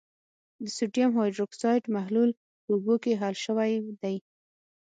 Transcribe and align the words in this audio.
د 0.61 0.63
سوډیم 0.75 1.11
هایدروکسایډ 1.17 1.83
محلول 1.95 2.29
په 2.63 2.69
اوبو 2.75 2.95
کې 3.03 3.19
حل 3.21 3.35
شوی 3.45 3.71
دی. 4.01 4.15